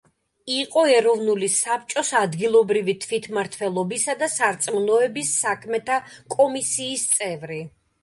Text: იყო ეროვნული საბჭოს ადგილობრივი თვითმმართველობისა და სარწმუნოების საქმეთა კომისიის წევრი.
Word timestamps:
იყო 0.59 0.85
ეროვნული 0.93 1.49
საბჭოს 1.55 2.09
ადგილობრივი 2.21 2.97
თვითმმართველობისა 3.05 4.19
და 4.25 4.33
სარწმუნოების 4.39 5.37
საქმეთა 5.47 6.03
კომისიის 6.41 7.09
წევრი. 7.17 7.65